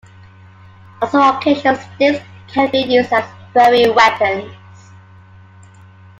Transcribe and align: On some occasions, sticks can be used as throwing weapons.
On 0.99 1.07
some 1.11 1.35
occasions, 1.35 1.77
sticks 1.93 2.25
can 2.47 2.71
be 2.71 2.79
used 2.79 3.13
as 3.13 3.23
throwing 3.53 3.93
weapons. 3.93 4.51